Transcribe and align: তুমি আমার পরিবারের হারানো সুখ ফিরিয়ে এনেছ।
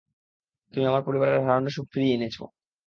তুমি 0.73 0.85
আমার 0.85 1.03
পরিবারের 1.07 1.43
হারানো 1.43 1.69
সুখ 1.69 1.85
ফিরিয়ে 1.93 2.15
এনেছ। 2.17 2.37